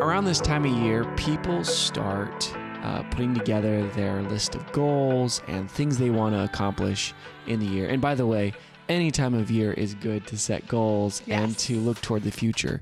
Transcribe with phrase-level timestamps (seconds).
[0.00, 5.70] Around this time of year, people start uh, putting together their list of goals and
[5.70, 7.12] things they want to accomplish
[7.46, 7.86] in the year.
[7.86, 8.54] And by the way,
[8.88, 12.80] any time of year is good to set goals and to look toward the future.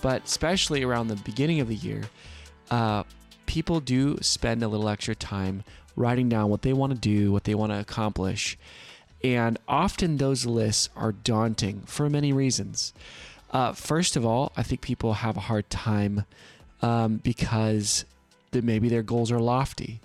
[0.00, 2.04] But especially around the beginning of the year,
[2.70, 3.02] uh,
[3.44, 5.64] people do spend a little extra time
[5.96, 8.56] writing down what they want to do, what they want to accomplish.
[9.22, 12.94] And often those lists are daunting for many reasons.
[13.50, 16.24] Uh, first of all, I think people have a hard time
[16.84, 18.04] um, because
[18.50, 20.00] that maybe their goals are lofty.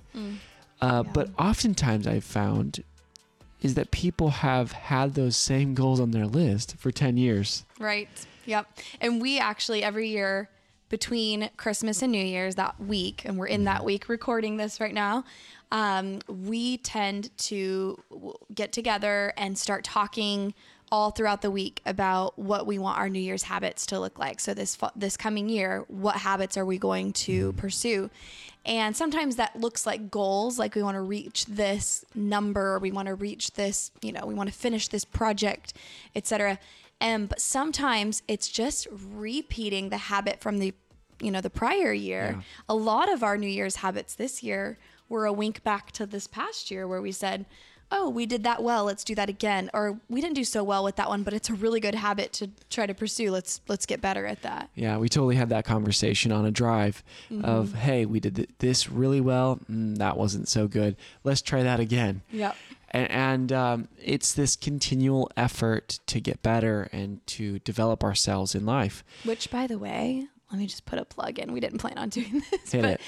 [0.82, 2.84] Uh, But oftentimes I've found
[3.62, 7.66] is that people have had those same goals on their list for 10 years.
[7.78, 8.08] Right.
[8.46, 8.66] Yep.
[9.02, 10.50] And we actually every year
[10.88, 14.94] between Christmas and New Year's that week, and we're in that week recording this right
[14.94, 15.24] now.
[15.72, 18.02] Um, we tend to
[18.56, 20.56] get together and start talking
[20.92, 24.40] all throughout the week about what we want our New Year's habits to look like.
[24.40, 27.58] So this this coming year, what habits are we going to mm-hmm.
[27.58, 28.10] pursue?
[28.66, 33.08] And sometimes that looks like goals, like we want to reach this number, we want
[33.08, 35.74] to reach this, you know, we want to finish this project,
[36.16, 36.60] etc.
[37.00, 40.74] And but sometimes it's just repeating the habit from the,
[41.22, 42.44] you know, the prior year.
[42.68, 46.28] A lot of our New Year's habits this year were a wink back to this
[46.28, 47.46] past year where we said,
[47.92, 48.86] "Oh, we did that well.
[48.86, 51.50] Let's do that again." Or we didn't do so well with that one, but it's
[51.50, 53.32] a really good habit to try to pursue.
[53.32, 54.70] Let's let's get better at that.
[54.76, 57.04] Yeah, we totally had that conversation on a drive
[57.44, 59.60] of, hey, we did th- this really well.
[59.72, 60.96] Mm, that wasn't so good.
[61.24, 62.22] Let's try that again.
[62.32, 62.56] Yep.
[62.92, 68.66] And, and um, it's this continual effort to get better and to develop ourselves in
[68.66, 69.04] life.
[69.24, 71.54] Which, by the way, let me just put a plug in.
[71.54, 73.02] We didn't plan on doing this, Hit but.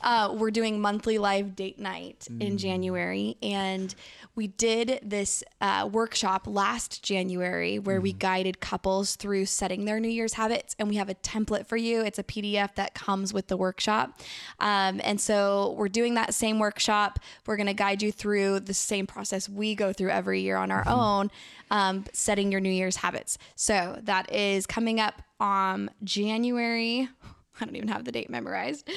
[0.00, 3.92] Uh, we're doing monthly live date night in January, and
[4.36, 10.08] we did this uh, workshop last January where we guided couples through setting their New
[10.08, 12.02] Year's habits, and we have a template for you.
[12.02, 14.20] It's a PDF that comes with the workshop,
[14.60, 17.18] um, and so we're doing that same workshop.
[17.46, 20.70] We're going to guide you through the same process we go through every year on
[20.70, 21.30] our own,
[21.70, 23.36] um, setting your New Year's habits.
[23.56, 27.08] So that is coming up on January.
[27.60, 28.88] I don't even have the date memorized.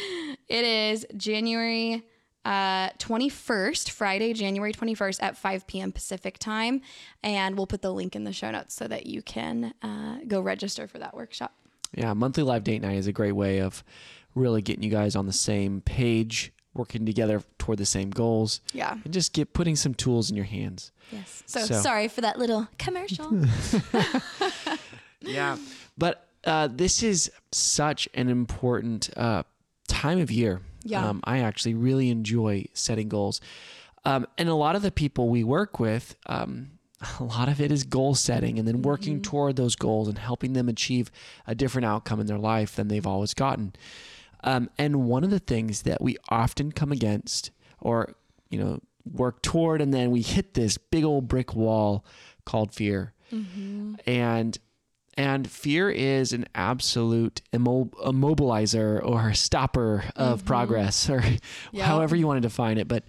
[0.48, 2.04] It is January
[2.44, 5.92] uh, 21st, Friday, January 21st at 5 p.m.
[5.92, 6.82] Pacific time.
[7.22, 10.42] And we'll put the link in the show notes so that you can uh, go
[10.42, 11.54] register for that workshop.
[11.94, 13.84] Yeah, monthly live date night is a great way of
[14.34, 18.98] really getting you guys on the same page, working together toward the same goals, Yeah.
[19.04, 20.92] and just get putting some tools in your hands.
[21.12, 21.44] Yes.
[21.46, 23.44] So, So- sorry for that little commercial.
[25.22, 25.58] Yeah.
[25.98, 29.44] But uh, this is such an important uh,
[29.88, 30.62] time of year.
[30.84, 31.06] Yeah.
[31.06, 33.42] Um, I actually really enjoy setting goals.
[34.06, 36.72] Um, and a lot of the people we work with, um,
[37.20, 40.54] a lot of it is goal setting and then working toward those goals and helping
[40.54, 41.12] them achieve
[41.46, 43.74] a different outcome in their life than they've always gotten.
[44.44, 48.14] Um, and one of the things that we often come against or,
[48.50, 48.80] you know,
[49.12, 52.06] work toward, and then we hit this big old brick wall
[52.46, 53.14] called fear.
[54.06, 54.58] And
[55.18, 61.24] and fear is an absolute immo- immobilizer or stopper of progress, or
[61.72, 61.86] Yeah.
[61.86, 62.88] however you want to define it.
[62.88, 63.04] But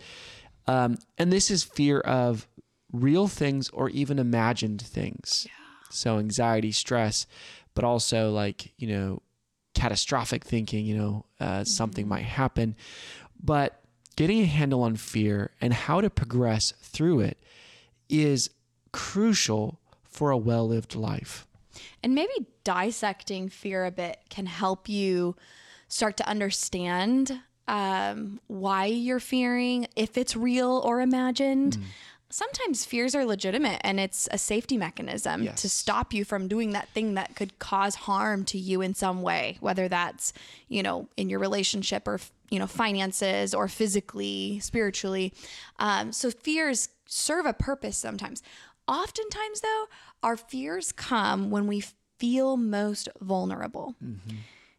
[0.67, 2.49] um, and this is fear of
[2.93, 5.47] real things or even imagined things.
[5.91, 7.27] So anxiety, stress,
[7.75, 9.23] but also like you know
[9.75, 10.85] catastrophic thinking.
[10.87, 12.75] You know uh, something might happen,
[13.43, 13.81] but
[14.17, 17.39] getting a handle on fear and how to progress through it
[18.09, 18.51] is
[18.93, 21.47] crucial for a well-lived life.
[22.03, 25.37] And maybe dissecting fear a bit can help you
[25.89, 31.79] start to understand um, why you're fearing, if it's real or imagined.
[32.31, 35.63] sometimes fears are legitimate and it's a safety mechanism Yes.
[35.63, 39.23] to stop you from doing that thing that could cause harm to you in some
[39.23, 40.35] way whether that's
[40.69, 42.21] you know in your relationship or
[42.51, 45.33] you know finances or physically spiritually
[45.79, 48.43] um, so fears serve a purpose sometimes
[48.87, 49.85] oftentimes though
[50.23, 51.83] our fears come when we
[52.19, 54.37] feel most vulnerable mm-hmm.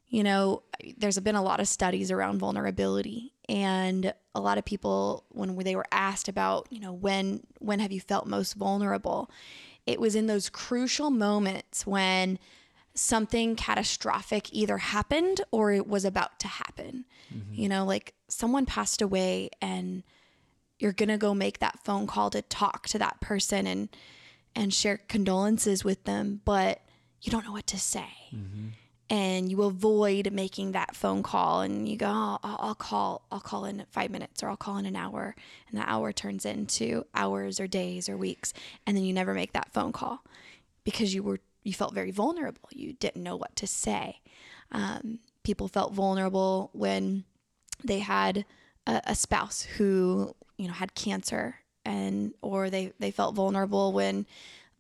[0.07, 0.63] you know,
[0.97, 5.75] there's been a lot of studies around vulnerability and a lot of people when they
[5.75, 9.30] were asked about, you know, when when have you felt most vulnerable?
[9.86, 12.38] It was in those crucial moments when
[12.94, 17.06] something catastrophic either happened or it was about to happen.
[17.33, 17.53] Mm-hmm.
[17.53, 20.03] You know, like someone passed away and
[20.77, 23.89] you're going to go make that phone call to talk to that person and
[24.59, 26.81] and share condolences with them, but
[27.21, 28.09] you don't know what to say.
[29.09, 33.39] And you avoid making that phone call and you go oh, I'll, I'll call i'll
[33.39, 35.35] call in five minutes or i'll call in an hour.
[35.69, 38.53] And that hour turns into hours or days or weeks.
[38.85, 40.23] And then you never make that phone call
[40.83, 42.69] because you were you felt very vulnerable.
[42.71, 44.19] You didn't know what to say.
[44.71, 47.23] Um, people felt vulnerable when
[47.83, 48.45] they had
[48.85, 51.56] a, a spouse who you know had cancer
[51.89, 54.25] and or they they felt vulnerable when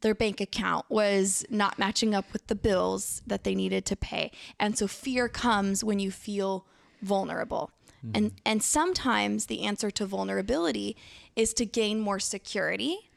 [0.01, 4.31] their bank account was not matching up with the bills that they needed to pay.
[4.57, 6.65] And so fear comes when you feel
[7.01, 7.71] vulnerable.
[7.97, 8.11] Mm-hmm.
[8.15, 10.95] And and sometimes the answer to vulnerability
[11.35, 13.09] is to gain more security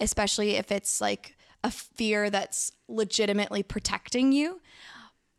[0.00, 4.60] especially if it's like a fear that's legitimately protecting you.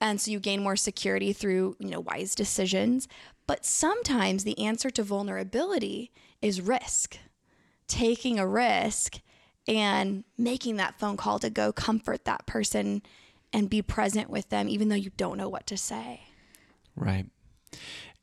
[0.01, 3.07] And so you gain more security through you know wise decisions.
[3.47, 6.11] But sometimes the answer to vulnerability
[6.41, 7.17] is risk
[7.87, 9.19] taking a risk
[9.67, 13.01] and making that phone call to go comfort that person
[13.51, 16.21] and be present with them even though you don't know what to say
[16.95, 17.25] Right.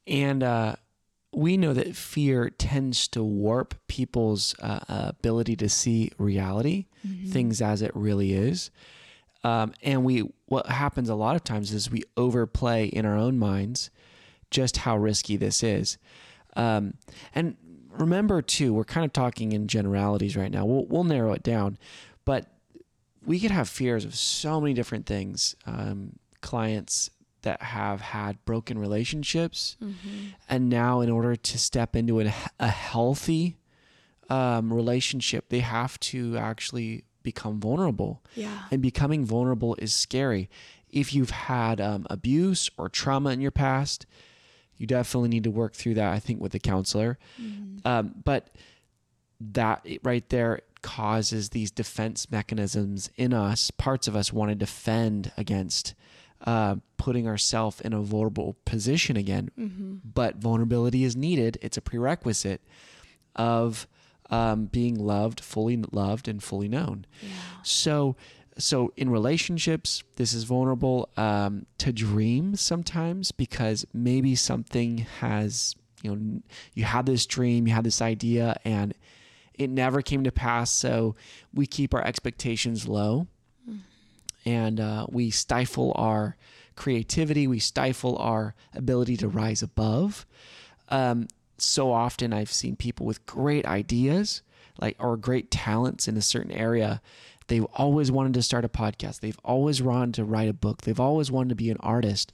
[0.06, 0.76] And uh,
[1.32, 6.86] we know that fear tends to warp people's uh, ability to see reality,
[7.28, 8.70] things as it really is.
[9.44, 13.38] Um, and we, what happens a lot of times is we overplay in our own
[13.38, 13.90] minds
[14.50, 15.98] just how risky this is.
[16.54, 16.94] Um,
[17.34, 17.56] and
[17.98, 20.64] remember too, we're kind of talking in generalities right now.
[20.64, 21.78] We'll, we'll narrow it down,
[22.24, 22.46] but
[23.24, 25.54] we could have fears of so many different things.
[25.66, 27.10] Um, clients
[27.42, 29.76] that have had broken relationships,
[30.48, 33.56] and now in order to step into a, a healthy
[34.28, 38.22] um, relationship, they have to actually become vulnerable.
[38.34, 38.62] Yeah.
[38.70, 40.48] And becoming vulnerable is scary.
[40.90, 44.06] If you've had um, abuse or trauma in your past,
[44.78, 47.18] you definitely need to work through that, I think, with a counselor.
[47.84, 48.48] Um, but
[49.40, 53.70] that right there causes these defense mechanisms in us.
[53.70, 55.94] Parts of us want to defend against
[56.44, 59.50] uh, putting ourselves in a vulnerable position again.
[60.04, 61.58] But vulnerability is needed.
[61.62, 62.60] It's a prerequisite
[63.36, 63.86] of
[64.30, 67.06] um, being loved, fully loved, and fully known.
[67.62, 68.16] So,
[68.58, 76.14] so in relationships, this is vulnerable um, to dream sometimes because maybe something has you
[76.14, 76.42] know
[76.74, 78.94] you had this dream, you had this idea, and
[79.54, 80.70] it never came to pass.
[80.70, 81.14] So
[81.54, 83.26] we keep our expectations low
[84.44, 86.36] and uh, we stifle our
[86.74, 90.26] creativity, we stifle our ability to rise above.
[90.88, 91.28] Um,
[91.58, 94.42] so often, I've seen people with great ideas,
[94.80, 97.00] like or great talents in a certain area.
[97.48, 99.20] They've always wanted to start a podcast.
[99.20, 100.82] They've always wanted to write a book.
[100.82, 102.32] They've always wanted to be an artist.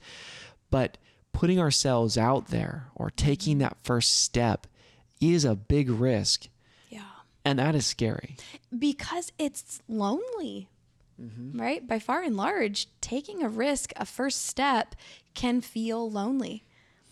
[0.70, 0.98] But
[1.32, 4.66] putting ourselves out there or taking that first step
[5.20, 6.48] is a big risk,
[6.88, 7.02] yeah.
[7.44, 8.36] And that is scary.
[8.76, 10.68] because it's lonely
[11.20, 11.60] mm-hmm.
[11.60, 11.86] right?
[11.86, 14.94] By far and large taking a risk a first step
[15.34, 16.64] can feel lonely.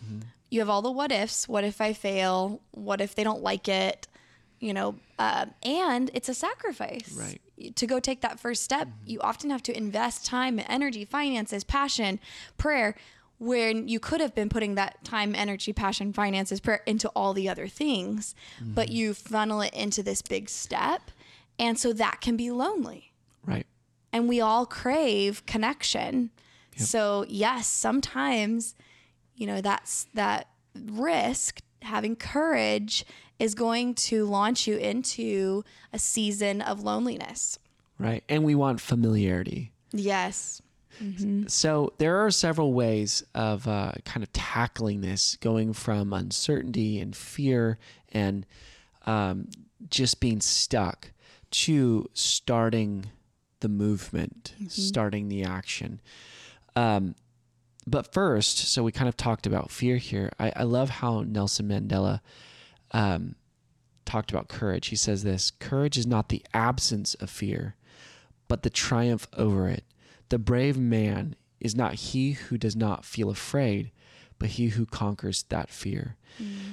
[0.04, 0.20] Mm-hmm.
[0.50, 1.48] You have all the what ifs.
[1.48, 2.60] What if i fail?
[2.70, 4.06] What if they don't like it
[4.60, 7.40] you know uh, and it's a sacrifice Right.
[7.76, 12.18] to go take that first step you often have to invest time energy finances passion
[12.58, 12.94] prayer
[13.38, 17.48] when you could have been putting that time energy passion finances prayer into all the
[17.48, 21.10] other things but you funnel it into this big step
[21.58, 23.12] and so that can be lonely
[23.44, 23.66] Right.
[24.12, 26.30] and we all crave connection.
[26.78, 28.74] So yes, sometimes,
[29.34, 33.04] you know, that's that risk, having courage
[33.38, 37.58] is going to launch you into a season of loneliness.
[37.98, 38.24] Right.
[38.28, 39.72] And we want familiarity.
[39.92, 40.62] Yes.
[41.48, 47.14] So there are several ways of uh, kind of tackling this, going from uncertainty and
[47.14, 47.78] fear
[48.12, 48.46] and
[49.04, 49.48] um,
[49.90, 51.12] just being stuck
[51.50, 53.06] to starting
[53.60, 56.00] the movement, starting the action.
[56.74, 57.14] Um,
[57.86, 60.30] but first, so we kind of talked about fear here.
[60.38, 62.20] I, I love how Nelson Mandela
[62.92, 63.34] um,
[64.04, 64.88] talked about courage.
[64.88, 67.74] He says this Courage is not the absence of fear,
[68.48, 69.84] but the triumph over it.
[70.28, 73.90] The brave man is not he who does not feel afraid,
[74.38, 76.16] but he who conquers that fear.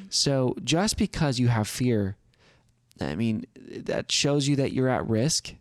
[0.09, 2.17] So just because you have fear,
[2.99, 5.53] I mean, that shows you that you're at risk,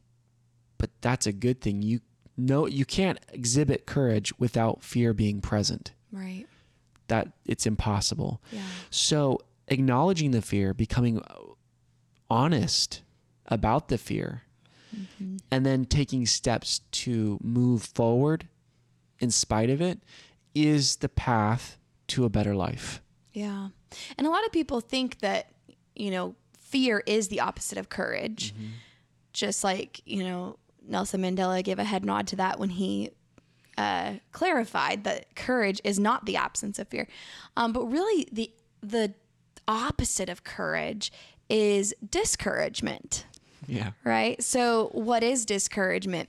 [0.78, 1.82] but that's a good thing.
[1.82, 2.00] You
[2.37, 5.92] know, you can't exhibit courage without fear being present.
[6.11, 6.47] Right.
[7.09, 8.42] That it's impossible.
[8.50, 8.62] Yeah.
[8.90, 9.38] So
[9.73, 11.21] acknowledging the fear, becoming
[12.29, 13.02] honest
[13.47, 14.43] about the fear,
[15.50, 18.49] and then taking steps to move forward
[19.19, 19.99] in spite of it
[20.55, 23.00] is the path to a better life.
[23.33, 23.69] Yeah.
[24.19, 25.47] And a lot of people think that,
[25.95, 28.55] you know, fear is the opposite of courage.
[29.33, 33.12] Just like, you know, Nelson Mandela gave a head nod to that when he
[33.79, 37.09] uh, clarified that courage is not the absence of fear.
[37.57, 38.50] Um, but really, the,
[38.83, 39.14] the
[39.69, 41.12] opposite of courage
[41.49, 43.26] is discouragement
[43.66, 43.92] Yeah.
[44.04, 44.42] right?
[44.42, 46.28] So, what is discouragement?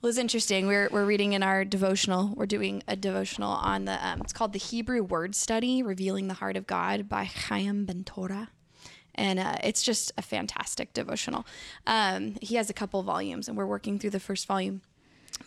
[0.00, 0.68] Well, it's interesting.
[0.68, 2.32] We're, we're reading in our devotional.
[2.36, 4.06] We're doing a devotional on the.
[4.06, 8.48] Um, it's called the Hebrew Word Study, revealing the heart of God by Chaim Bentorah,
[9.16, 11.44] and uh, it's just a fantastic devotional.
[11.86, 14.82] Um, he has a couple volumes, and we're working through the first volume.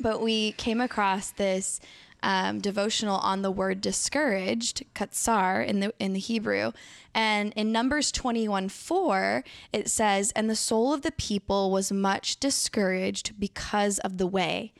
[0.01, 1.79] But we came across this
[2.23, 6.71] um, devotional on the word discouraged, katsar in the in the Hebrew,
[7.13, 11.91] and in Numbers twenty one four it says, "And the soul of the people was
[11.91, 14.73] much discouraged because of the way."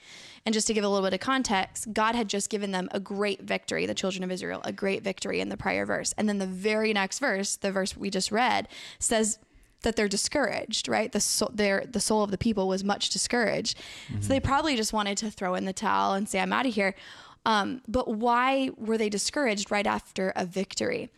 [0.46, 3.00] And just to give a little bit of context, God had just given them a
[3.00, 6.16] great victory, the children of Israel, a great victory in the prior verse.
[6.18, 8.68] And then the very next verse, the verse we just read,
[8.98, 9.38] says
[9.84, 11.12] that they're discouraged, right?
[11.12, 13.78] The soul, their the soul of the people was much discouraged,
[14.20, 16.74] so they probably just wanted to throw in the towel and say, "I'm out of
[16.76, 16.96] here."
[17.46, 21.12] Um, but why were they discouraged right after a victory?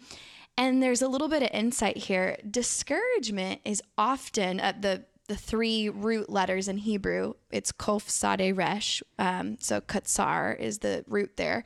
[0.58, 2.38] And there's a little bit of insight here.
[2.50, 7.34] Discouragement is often at the the three root letters in Hebrew.
[7.50, 9.02] It's kof sade resh.
[9.18, 11.64] Um, so katsar is the root there.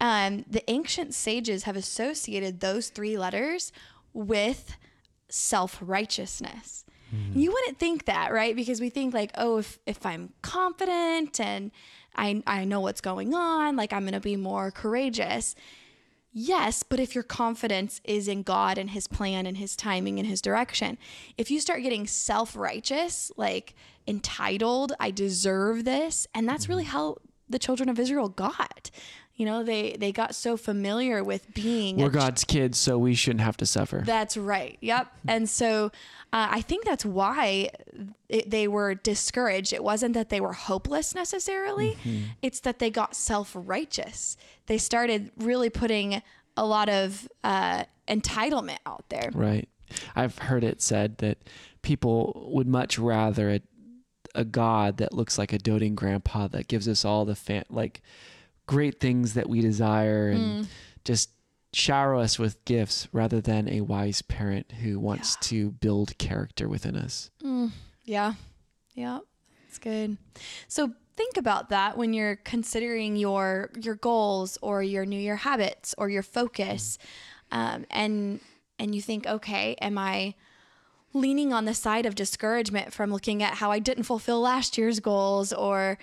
[0.00, 3.72] Um, the ancient sages have associated those three letters
[4.12, 4.76] with
[5.28, 6.84] self righteousness.
[7.14, 7.38] Mm-hmm.
[7.38, 8.54] You wouldn't think that, right?
[8.56, 11.70] Because we think like, oh, if if I'm confident and
[12.16, 15.54] I I know what's going on, like I'm going to be more courageous.
[16.38, 20.28] Yes, but if your confidence is in God and his plan and his timing and
[20.28, 20.98] his direction,
[21.38, 23.74] if you start getting self-righteous, like
[24.06, 26.92] entitled, I deserve this, and that's really mm-hmm.
[26.92, 27.16] how
[27.48, 28.90] the children of Israel got.
[29.36, 33.42] You know, they they got so familiar with being We're God's kids, so we shouldn't
[33.42, 34.02] have to suffer.
[34.04, 34.78] that's right.
[34.80, 35.08] Yep.
[35.28, 35.86] And so
[36.32, 37.70] uh, I think that's why
[38.28, 39.72] it, they were discouraged.
[39.72, 41.96] It wasn't that they were hopeless necessarily,
[42.42, 44.36] it's that they got self righteous.
[44.66, 46.22] They started really putting
[46.56, 49.30] a lot of uh, entitlement out there.
[49.34, 49.68] Right.
[50.14, 51.38] I've heard it said that
[51.82, 53.60] people would much rather a,
[54.34, 58.02] a God that looks like a doting grandpa that gives us all the fan, like
[58.66, 60.68] great things that we desire and
[61.04, 61.30] just
[61.72, 66.96] shower us with gifts rather than a wise parent who wants to build character within
[66.96, 67.30] us.
[68.04, 68.34] Yeah.
[68.94, 69.20] Yeah.
[69.68, 70.16] It's good.
[70.68, 75.94] So think about that when you're considering your your goals or your new year habits
[75.98, 76.98] or your focus.
[77.52, 78.40] Um, and
[78.78, 80.34] and you think, okay, am I
[81.12, 85.00] leaning on the side of discouragement from looking at how I didn't fulfill last year's
[85.00, 85.98] goals or,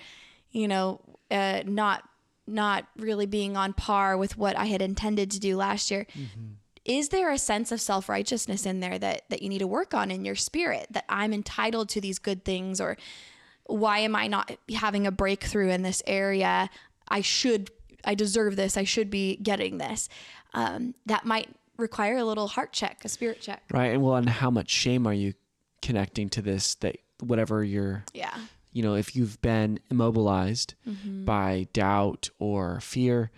[0.51, 2.03] you know, uh, not
[2.47, 6.05] not really being on par with what I had intended to do last year.
[6.85, 10.12] Is there a sense of self-righteousness in there that that you need to work on
[10.12, 12.97] in your spirit that I'm entitled to these good things or
[13.65, 16.69] why am I not having a breakthrough in this area?
[17.07, 17.71] I should
[18.03, 18.75] I deserve this.
[18.75, 20.09] I should be getting this.
[20.53, 23.63] Um, that might require a little heart check, a spirit check.
[23.71, 23.93] Right.
[23.93, 25.33] And well, and how much shame are you
[25.81, 28.35] connecting to this that whatever you're Yeah.
[28.74, 31.25] You know, if you've been immobilized Mm-hmm.
[31.25, 33.32] by doubt or fear,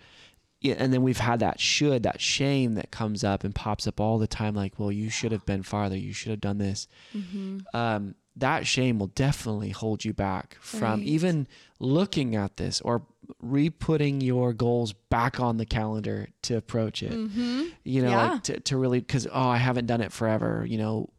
[0.64, 4.18] and then we've had that should, that shame that comes up and pops up all
[4.18, 6.88] the time, like, well, you should have been farther, you should have done this.
[7.14, 7.58] Mm-hmm.
[7.74, 11.02] Um, that shame will definitely hold you back from Right.
[11.08, 11.46] even
[11.78, 13.02] looking at this or
[13.40, 17.12] re-putting your goals back on the calendar to approach it.
[17.12, 17.62] You know, Mm-hmm.
[17.84, 18.30] Yeah.
[18.32, 20.64] like to, to really because oh, I haven't done it forever.
[20.68, 21.10] You know,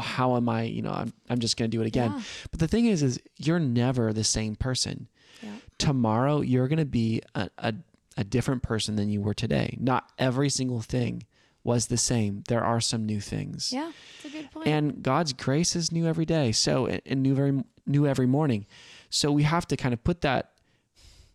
[0.00, 0.62] how am I?
[0.62, 2.12] You know, I'm I'm just gonna do it again.
[2.16, 2.22] Yeah.
[2.50, 5.08] But the thing is, is you're never the same person.
[5.42, 5.50] Yeah.
[5.78, 7.74] Tomorrow, you're gonna be a, a
[8.16, 9.76] a different person than you were today.
[9.80, 11.24] Not every single thing
[11.64, 12.42] was the same.
[12.48, 13.72] There are some new things.
[13.72, 13.90] Yeah.
[14.16, 14.66] It's a good point.
[14.68, 16.52] And God's grace is new every day.
[16.52, 18.66] So and new very new every morning.
[19.10, 20.52] So we have to kind of put that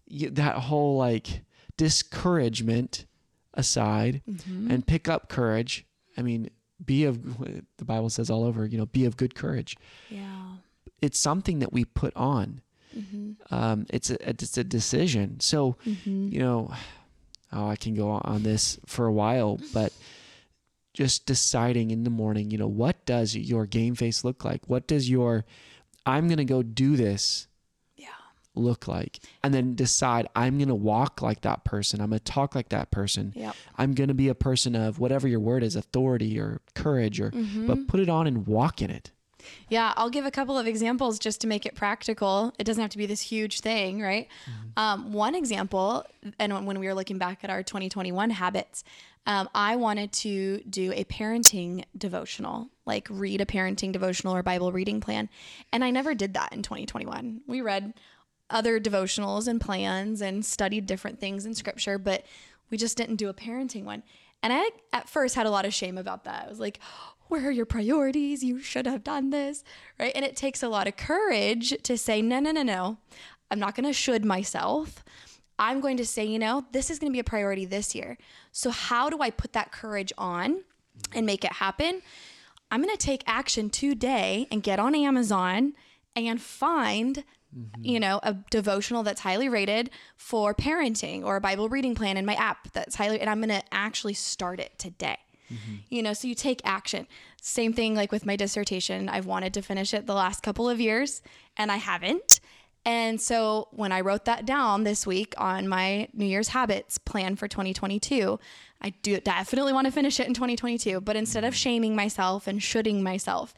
[0.10, 1.43] that whole like
[1.77, 3.05] discouragement
[3.53, 4.72] aside Mm-hmm.
[4.72, 5.86] and pick up courage.
[6.17, 6.50] I mean,
[6.86, 7.38] be of
[7.78, 9.78] the Bible says all over, you know, be of good courage.
[10.10, 10.56] Yeah.
[11.02, 12.62] It's something that we put on.
[13.52, 15.40] Um, it's a it's a decision.
[15.40, 15.78] So,
[16.32, 16.74] you know,
[17.54, 19.94] oh, I can go on this for a while, but
[20.94, 24.62] just deciding in the morning, you know, what does your game face look like?
[24.68, 25.46] What does your
[26.06, 27.48] I'm going to go do this.
[28.55, 29.20] Look like?
[29.43, 32.01] And then decide I'm going to walk like that person.
[32.01, 33.34] I'm going to talk like that person.
[33.36, 33.55] Yep.
[33.77, 37.31] I'm going to be a person of whatever your word is, authority or courage or
[37.67, 39.12] but put it on and walk in it.
[39.70, 42.53] Yeah, I'll give a couple of examples just to make it practical.
[42.60, 44.27] It doesn't have to be this huge thing, right?
[44.77, 46.05] Um, one example,
[46.38, 48.84] and when- when we were looking back at our 2021 habits,
[49.25, 54.72] um, I wanted to do a parenting devotional, like read a parenting devotional or Bible
[54.72, 55.27] reading plan.
[55.72, 57.41] And I never did that in 2021.
[57.48, 57.93] We read
[58.51, 62.25] other devotionals and plans and studied different things in scripture, but
[62.70, 64.03] we just didn't do a parenting one.
[64.43, 66.46] And I at first had a lot of shame about that.
[66.46, 66.79] I was like,
[67.27, 68.43] where are your priorities?
[68.43, 69.63] You should have done this,
[70.00, 70.12] right?
[70.15, 72.98] And it takes a lot of courage to say, no, no, no, no.
[73.50, 75.03] I'm not going to should myself.
[75.60, 78.17] I'm going to say, you know, this is going to be a priority this year.
[78.51, 80.63] So, how do I put that courage on
[81.13, 82.01] and make it happen?
[82.72, 85.74] I'm going to take action today and get on Amazon
[86.15, 87.24] and find
[87.81, 92.25] you know a devotional that's highly rated for parenting or a bible reading plan in
[92.25, 95.17] my app that's highly and i'm going to actually start it today.
[95.51, 95.75] Mm-hmm.
[95.89, 97.08] You know so you take action.
[97.41, 99.10] Same thing like with my dissertation.
[99.10, 101.22] I've wanted to finish it the last couple of years
[101.58, 102.39] and i haven't.
[102.84, 107.36] And so when i wrote that down this week on my new year's habits plan
[107.36, 108.39] for 2022
[108.81, 111.58] i do definitely want to finish it in 2022 but instead of mm-hmm.
[111.58, 113.53] shaming myself and shoulding myself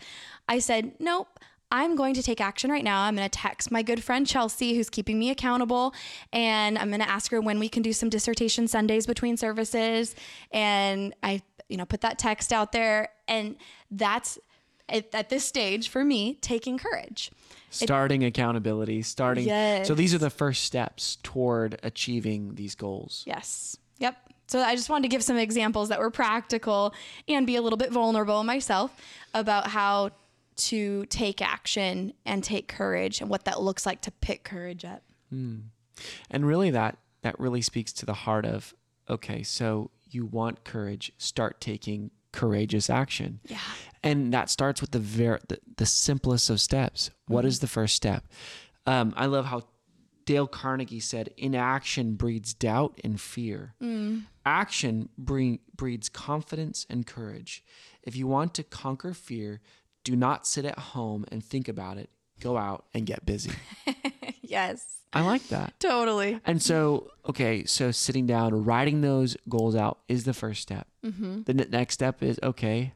[0.50, 1.40] i said nope
[1.74, 3.02] I'm going to take action right now.
[3.02, 5.96] I'm going to text my good friend Chelsea, who's keeping me accountable,
[6.32, 10.16] and I'm going to ask her when we can do some dissertation Sundays between services.
[10.52, 13.56] And I, you know, put that text out there, and
[13.90, 14.38] that's
[14.88, 17.32] at, at this stage for me taking courage.
[17.72, 19.48] Starting accountability, starting.
[19.84, 23.24] So these are the first steps toward achieving these goals.
[23.26, 23.78] Yes.
[23.98, 24.16] Yep.
[24.46, 26.94] So I just wanted to give some examples that were practical
[27.28, 28.96] and be a little bit vulnerable myself
[29.34, 30.12] about how
[30.56, 35.04] to take action and take courage and what that looks like to pick courage up.
[35.30, 35.58] Hmm.
[36.30, 38.74] And really that that really speaks to the heart of
[39.10, 43.40] okay, so you want courage, start taking courageous action.
[43.46, 43.58] Yeah.
[44.04, 47.10] And that starts with the ver- the, the simplest of steps.
[47.28, 47.64] What is mm-hmm.
[47.64, 48.26] the first step?
[48.86, 49.64] Um, I love how
[50.26, 53.76] Dale Carnegie said, "Inaction breeds doubt and fear.
[53.82, 54.24] Mm.
[54.46, 57.64] Action bre- breeds confidence and courage.
[58.04, 59.62] If you want to conquer fear,
[60.04, 62.10] do not sit at home and think about it.
[62.40, 63.52] Go out and get busy."
[64.42, 64.86] Yes.
[65.14, 65.74] I like that.
[65.80, 66.40] Totally.
[66.46, 70.86] And so, okay, so sitting down, writing those goals out is the first step.
[71.04, 71.44] Mm-hmm.
[71.44, 72.94] The ne- next step is okay,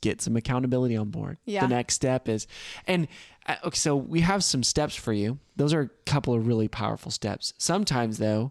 [0.00, 1.38] get some accountability on board.
[1.44, 1.60] Yeah.
[1.66, 2.48] The next step is,
[2.88, 3.06] and
[3.46, 5.38] uh, okay, so we have some steps for you.
[5.54, 7.52] Those are a couple of really powerful steps.
[7.58, 8.50] Sometimes, though,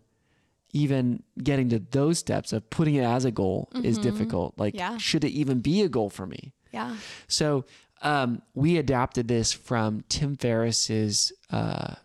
[0.72, 4.54] even getting to those steps of putting it as a goal is difficult.
[4.58, 4.94] Like, Mm-hmm.
[4.94, 4.98] Yeah.
[4.98, 6.54] should it even be a goal for me?
[6.74, 6.98] Yeah.
[7.28, 7.66] So
[8.02, 11.96] um, we adapted this from Tim Ferriss's uh,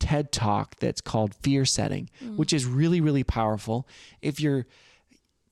[0.00, 3.86] TED talk that's called Fear Setting, which is really, really powerful.
[4.20, 4.66] If you're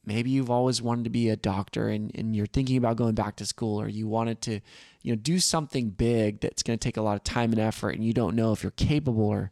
[0.04, 3.36] maybe you've always wanted to be a doctor and, and you're thinking about going back
[3.36, 4.58] to school or you wanted to
[5.02, 7.90] you know do something big that's going to take a lot of time and effort
[7.90, 9.50] and you don't know if you're capable or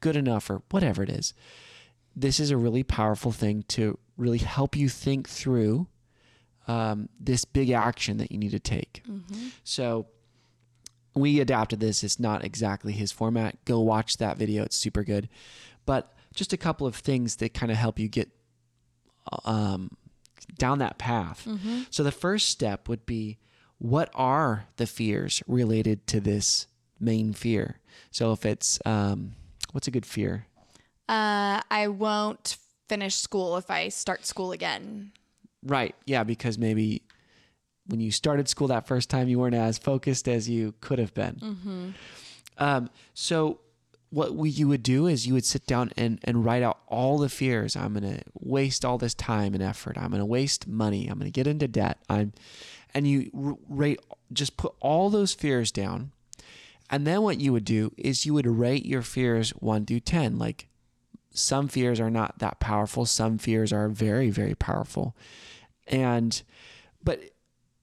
[0.00, 1.32] good enough or whatever it is
[2.14, 5.86] this is a really powerful thing to really help you think through
[6.66, 9.02] um, this big action that you need to take.
[9.64, 10.06] So
[11.14, 12.04] we adapted this.
[12.04, 13.64] It's not exactly his format.
[13.64, 14.62] Go watch that video.
[14.64, 15.28] It's super good.
[15.86, 18.28] But just a couple of things that kind of help you get
[19.44, 19.96] um,
[20.58, 21.46] down that path.
[21.90, 23.38] So the first step would be
[23.78, 26.66] what are the fears related to this
[26.98, 27.80] main fear?
[28.10, 29.32] So if it's, um,
[29.72, 30.46] what's a good fear?
[31.08, 32.56] Uh, I won't
[32.88, 35.12] finish school if I start school again.
[35.66, 35.94] Right.
[36.04, 37.02] Yeah, because maybe
[37.86, 41.14] when you started school that first time, you weren't as focused as you could have
[41.14, 41.94] been.
[42.58, 43.60] Um, so
[44.10, 47.18] what we, you would do is you would sit down and, and write out all
[47.18, 47.76] the fears.
[47.76, 49.98] I'm going to waste all this time and effort.
[49.98, 51.06] I'm going to waste money.
[51.08, 51.98] I'm going to get into debt.
[52.08, 52.32] I'm,
[52.94, 54.00] and you r- rate,
[54.32, 56.12] just put all those fears down.
[56.88, 60.38] And then what you would do is you would rate your fears one through 10.
[60.38, 60.68] Like
[61.32, 63.04] some fears are not that powerful.
[63.06, 65.14] Some fears are very, very powerful.
[65.86, 66.42] And,
[67.02, 67.20] but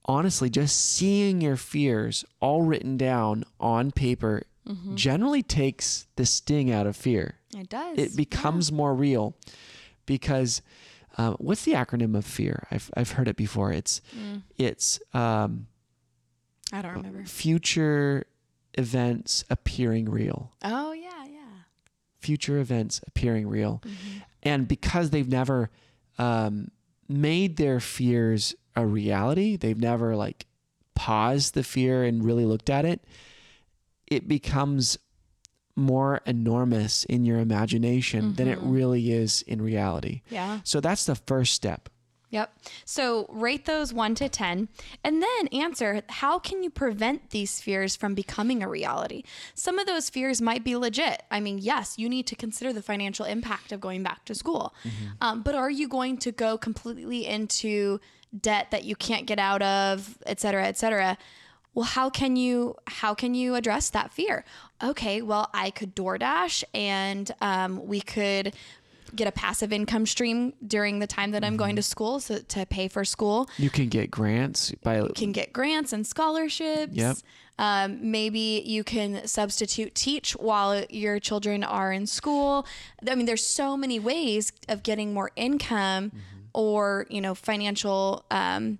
[0.05, 4.43] honestly, just seeing your fears all written down on paper
[4.95, 7.35] generally takes the sting out of fear.
[7.53, 7.97] It does.
[7.97, 9.35] It becomes more real
[10.05, 10.61] because
[11.17, 12.65] uh, what's the acronym of fear?
[12.71, 13.73] I've I've heard it before.
[13.73, 13.99] It's
[14.57, 15.67] it's um,
[16.71, 17.25] I don't remember.
[17.25, 18.23] future
[18.75, 20.53] events appearing real.
[20.63, 21.39] Oh yeah, yeah.
[22.19, 23.81] Future events appearing real,
[24.43, 25.69] and because they've never
[26.17, 26.71] um,
[27.13, 30.45] made their fears a reality, they've never like
[30.95, 33.03] paused the fear and really looked at it.
[34.07, 34.97] It becomes
[35.75, 38.71] more enormous in your imagination than it mm-hmm.
[38.71, 40.21] really is in reality.
[40.29, 40.59] Yeah.
[40.63, 41.89] So that's the first step.
[42.33, 42.51] Yep.
[42.83, 44.67] So rate those one to 10
[45.03, 49.21] and then answer how can you prevent these fears from becoming a reality?
[49.53, 51.21] Some of those fears might be legit.
[51.29, 54.73] I mean, yes, you need to consider the financial impact of going back to school.
[55.21, 57.99] Um, but are you going to go completely into
[58.41, 61.19] debt that you can't get out of, et cetera, et cetera?
[61.75, 64.43] Well, how can you how can you address that fear?
[64.83, 68.53] Okay, well, I could DoorDash and um, we could
[69.15, 72.65] get a passive income stream during the time that I'm going to school so to
[72.65, 73.49] pay for school.
[73.57, 76.93] You can get grants by Can get grants and scholarships.
[76.93, 77.17] Yep.
[77.59, 82.65] Um, maybe you can substitute teach while your children are in school.
[83.07, 86.11] I mean, there's so many ways of getting more income
[86.53, 88.79] or you know financial um,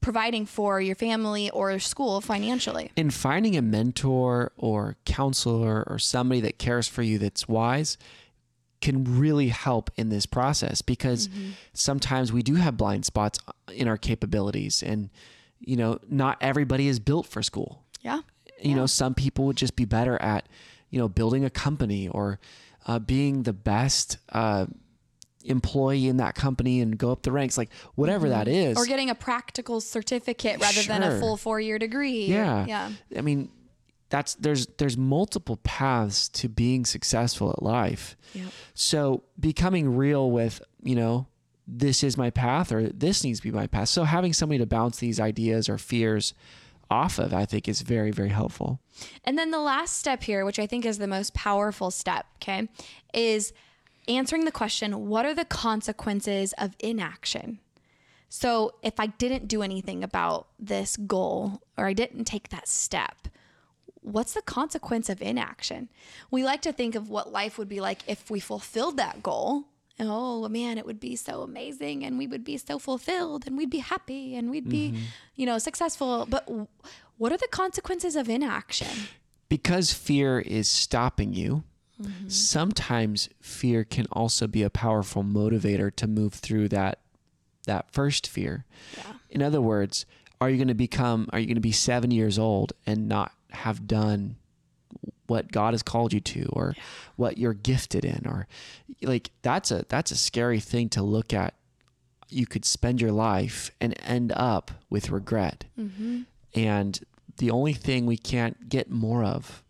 [0.00, 2.90] providing for your family or school financially.
[2.96, 7.98] in finding a mentor or counselor or somebody that cares for you that's wise
[8.80, 11.28] can really help in this process because
[11.72, 13.38] sometimes we do have blind spots
[13.72, 15.10] in our capabilities and
[15.60, 17.82] you know not everybody is built for school.
[18.02, 18.20] Yeah.
[18.60, 20.48] you know some people would just be better at
[20.90, 22.38] you know building a company or
[22.86, 24.66] uh, being the best uh,
[25.44, 29.10] employee in that company and go up the ranks like whatever that is Or getting
[29.10, 32.26] a practical certificate rather than a full four year degree.
[32.26, 32.64] yeah.
[32.66, 32.90] Yeah.
[33.16, 33.48] i mean
[34.08, 38.46] that's there's there's multiple paths to being successful at life Yep.
[38.74, 41.26] so becoming real with you know
[41.66, 44.66] this is my path or this needs to be my path so having somebody to
[44.66, 46.34] bounce these ideas or fears
[46.90, 48.78] off of i think is very very helpful
[49.24, 52.66] And then the last step here, which I think is the most powerful step, okay,
[53.12, 53.52] is
[54.08, 57.58] answering the question what are the consequences of inaction?
[58.30, 63.28] So if I didn't do anything about this goal or I didn't take that step,
[64.06, 65.88] what's the consequence of inaction?
[66.30, 69.64] We like to think of what life would be like if we fulfilled that goal.
[69.98, 73.70] Oh man, it would be so amazing and we would be so fulfilled and we'd
[73.70, 74.94] be happy and we'd be,
[75.34, 76.26] you know, successful.
[76.28, 76.68] But w-
[77.18, 79.08] what are the consequences of inaction?
[79.48, 81.62] because fear is stopping you
[82.02, 82.28] Mm-hmm.
[82.28, 86.98] sometimes fear can also be a powerful motivator to move through that
[87.66, 88.66] that first fear
[89.30, 90.04] in other words
[90.38, 93.32] are you going to become are you going to be 7 years old and not
[93.50, 94.36] have done
[95.26, 96.74] what God has called you to or
[97.16, 98.46] what you're gifted in or
[99.02, 101.54] like that's a that's a scary thing to look at.
[102.28, 105.64] You could spend your life and end up with regret.
[105.78, 106.22] Mm-hmm.
[106.54, 107.00] And
[107.38, 109.62] the only thing we can't get more of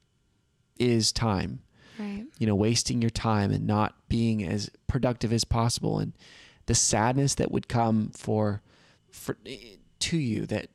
[0.78, 1.60] is time.
[1.98, 2.26] Right.
[2.38, 6.12] you know wasting your time and not being as productive as possible and
[6.66, 8.60] the sadness that would come for
[9.10, 9.38] for
[9.98, 10.68] to you that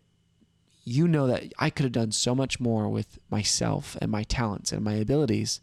[0.84, 4.72] you know that I could have done so much more with myself and my talents
[4.72, 5.62] and my abilities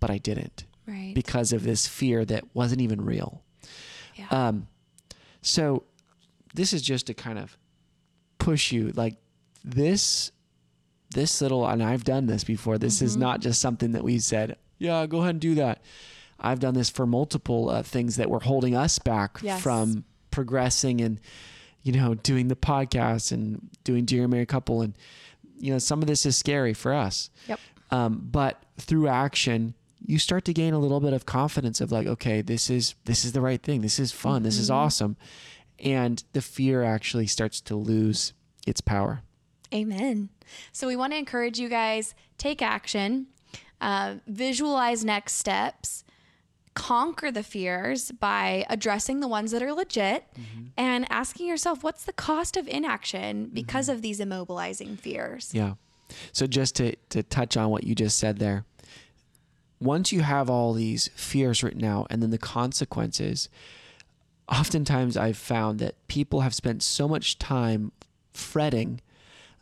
[0.00, 1.12] but I didn't Right.
[1.14, 3.42] because of this fear that wasn't even real
[4.16, 4.26] yeah.
[4.30, 4.68] um,
[5.42, 5.84] so
[6.54, 7.56] this is just to kind of
[8.38, 9.16] push you like
[9.64, 10.30] this
[11.14, 12.76] this little and I've done this before.
[12.76, 15.80] This is not just something that we said, yeah, go ahead and do that.
[16.40, 19.62] I've done this for multiple uh, things that were holding us back Yes.
[19.62, 21.20] from progressing and
[21.84, 24.94] you know doing the podcast and doing Dear Married Couple and
[25.56, 27.30] you know some of this is scary for us.
[27.46, 27.60] Yep.
[27.90, 32.06] Um, but through action, you start to gain a little bit of confidence of like,
[32.06, 33.82] okay, this is this is the right thing.
[33.82, 34.42] This is fun.
[34.42, 35.16] This is awesome,
[35.78, 38.32] and the fear actually starts to lose
[38.66, 39.22] its power.
[39.72, 40.30] Amen.
[40.72, 43.26] So we want to encourage you guys take action,
[43.80, 46.03] uh, visualize next steps,
[46.74, 50.66] conquer the fears by addressing the ones that are legit, mm-hmm.
[50.76, 53.96] and asking yourself, what's the cost of inaction because mm-hmm.
[53.96, 55.50] of these immobilizing fears?
[55.52, 55.74] Yeah.
[56.32, 58.64] So just to to touch on what you just said there,
[59.80, 63.48] once you have all these fears written out and then the consequences,
[64.48, 67.92] oftentimes I've found that people have spent so much time
[68.32, 69.00] fretting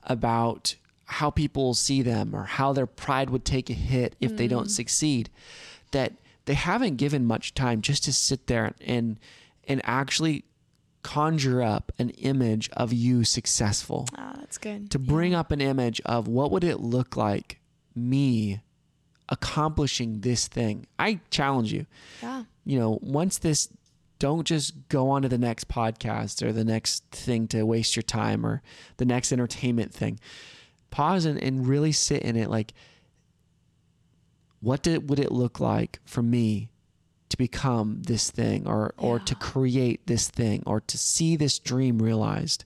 [0.05, 4.37] about how people will see them or how their pride would take a hit if
[4.37, 4.70] they don't mm.
[4.70, 5.29] succeed
[5.90, 6.14] that
[6.47, 9.19] they haven't given much time just to sit there and
[9.69, 10.45] and actually
[11.03, 14.91] conjure up an image of you successful Oh, that's good.
[14.93, 17.61] to bring up an image of what would it look like
[17.95, 18.61] me
[19.29, 21.87] accomplishing this thing i challenge you
[22.23, 22.45] Yeah.
[22.65, 23.69] you know once this
[24.19, 28.05] don't just go on to the next podcast or the next thing to waste your
[28.05, 28.63] time or
[28.99, 30.21] the next entertainment thing.
[30.93, 32.73] Pause and, and really sit in it like,
[34.62, 36.70] what did, would it look like for me
[37.29, 42.01] to become this thing or, or to create this thing or to see this dream
[42.01, 42.64] realized?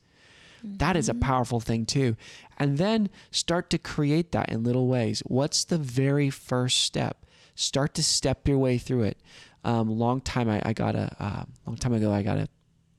[0.62, 2.16] That is a powerful thing too.
[2.58, 5.22] And then start to create that in little ways.
[5.26, 7.24] What's the very first step?
[7.54, 9.18] Start to step your way through it.
[9.64, 12.48] Um, long time I, I got a uh, long time ago I got a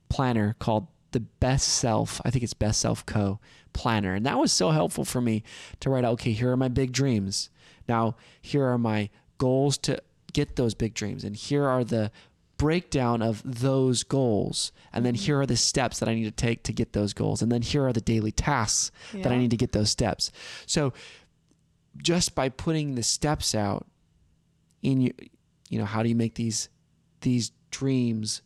[0.09, 2.21] planner called the Best Self.
[2.25, 3.39] I think it's Best Self Co.
[3.73, 5.43] planner, and that was so helpful for me
[5.79, 6.13] to write out.
[6.13, 7.49] Okay, here are my big dreams.
[7.87, 10.01] Now here are my goals to
[10.33, 12.11] get those big dreams, and here are the
[12.57, 15.43] breakdown of those goals and then here mm-hmm.
[15.43, 17.85] are the steps that I need to take to get those goals and then here
[17.85, 20.31] are the daily tasks that I need to get those steps.
[20.65, 20.91] So
[22.01, 23.85] just by putting the steps out
[24.81, 25.13] in you
[25.69, 26.69] you know how do you make these
[27.21, 28.41] these dreams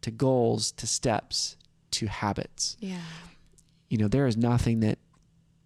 [0.00, 1.56] to goals to steps
[1.90, 3.00] to habits Yeah.
[3.88, 4.98] you know there is nothing that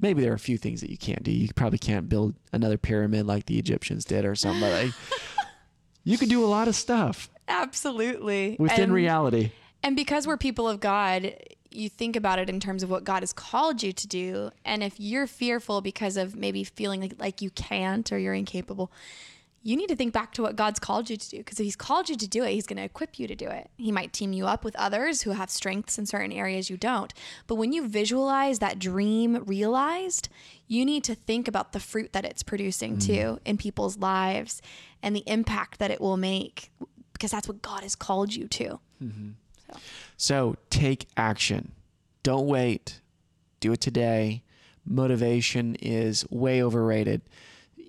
[0.00, 2.76] maybe there are a few things that you can't do you probably can't build another
[2.78, 4.92] pyramid like the egyptians did or something but like,
[6.04, 8.56] you can do a lot of stuff Absolutely.
[8.58, 11.34] within And- reality And because we're people of God,
[11.70, 14.50] you think about it in terms of what God has called you to do.
[14.64, 18.92] And if you're fearful because of maybe feeling like, like you can't or you're incapable,
[19.62, 21.38] you need to think back to what God's called you to do.
[21.38, 23.48] Because if He's called you to do it, He's going to equip you to do
[23.48, 23.70] it.
[23.76, 27.12] He might team you up with others who have strengths in certain areas you don't.
[27.46, 30.28] But when you visualize that dream realized,
[30.66, 33.06] you need to think about the fruit that it's producing mm.
[33.06, 34.62] too in people's lives
[35.02, 36.70] and the impact that it will make
[37.12, 38.80] because that's what God has called you to.
[39.02, 39.30] Mm-hmm.
[40.16, 41.72] So take action.
[42.22, 43.00] Don't wait.
[43.60, 44.42] Do it today.
[44.86, 47.20] Motivation is way overrated.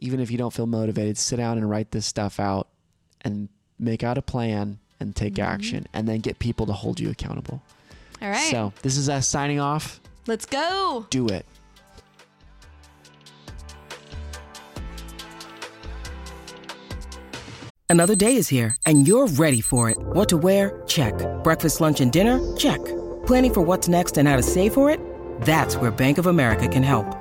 [0.02, 2.68] Even if you don't feel motivated, sit down and write this stuff out
[3.22, 3.48] and
[3.80, 5.50] make out a plan and take mm-hmm.
[5.50, 7.62] action and then get people to hold you accountable.
[8.22, 8.52] All right.
[8.52, 10.02] So this is us signing off.
[10.28, 11.06] Let's go.
[11.10, 11.46] Do it.
[17.90, 19.98] Another day is here, and you're ready for it.
[20.00, 20.82] What to wear?
[20.88, 21.14] Check.
[21.44, 22.40] Breakfast, lunch, and dinner?
[22.56, 22.80] Check.
[23.26, 25.00] Planning for what's next and how to save for it?
[25.42, 27.21] That's where Bank of America can help.